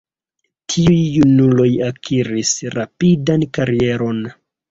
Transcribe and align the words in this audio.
Tiuj 0.75 0.95
junuloj 1.17 1.67
akiris 1.89 2.53
rapidan 2.77 3.47
karieron. 3.59 4.27